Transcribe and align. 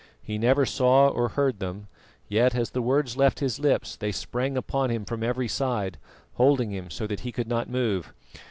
He 0.23 0.39
never 0.39 0.65
saw 0.65 1.09
or 1.09 1.27
heard 1.29 1.59
them, 1.59 1.87
yet, 2.27 2.55
as 2.55 2.71
the 2.71 2.81
words 2.81 3.17
left 3.17 3.39
his 3.39 3.59
lips, 3.59 3.95
they 3.95 4.11
sprang 4.11 4.57
upon 4.57 4.89
him 4.89 5.05
from 5.05 5.21
every 5.21 5.47
side, 5.47 5.99
holding 6.37 6.71
him 6.71 6.89
so 6.89 7.05
that 7.05 7.19
he 7.19 7.31
could 7.31 7.45
not 7.47 7.69
move. 7.69 8.11